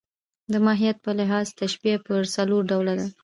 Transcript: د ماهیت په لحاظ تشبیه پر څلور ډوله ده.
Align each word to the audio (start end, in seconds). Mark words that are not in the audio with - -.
د 0.51 0.53
ماهیت 0.65 0.97
په 1.05 1.11
لحاظ 1.19 1.47
تشبیه 1.61 1.97
پر 2.05 2.21
څلور 2.35 2.61
ډوله 2.71 2.93
ده. 2.99 3.07